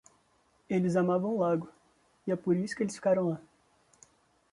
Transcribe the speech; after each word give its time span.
Eles 0.67 0.95
amavam 0.95 1.35
o 1.35 1.39
lago, 1.39 1.69
e 2.25 2.31
é 2.31 2.35
por 2.35 2.55
isso 2.55 2.75
que 2.75 2.81
eles 2.81 2.95
ficaram 2.95 3.29
lá. 3.29 3.41